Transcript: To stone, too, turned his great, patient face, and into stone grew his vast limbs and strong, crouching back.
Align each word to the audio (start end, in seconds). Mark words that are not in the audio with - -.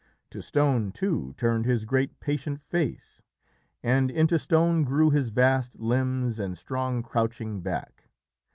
To 0.31 0.41
stone, 0.41 0.91
too, 0.91 1.35
turned 1.37 1.65
his 1.65 1.85
great, 1.85 2.19
patient 2.19 2.59
face, 2.59 3.21
and 3.83 4.09
into 4.09 4.39
stone 4.39 4.83
grew 4.83 5.11
his 5.11 5.29
vast 5.29 5.79
limbs 5.79 6.39
and 6.39 6.57
strong, 6.57 7.03
crouching 7.03 7.61
back. 7.61 8.09